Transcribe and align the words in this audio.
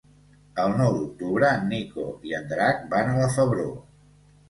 El 0.63 0.73
nou 0.79 0.95
d'octubre 1.01 1.53
en 1.59 1.71
Nico 1.75 2.09
i 2.31 2.35
en 2.41 2.53
Drac 2.57 2.83
van 2.97 3.15
a 3.15 3.19
la 3.25 3.33
Febró. 3.41 3.71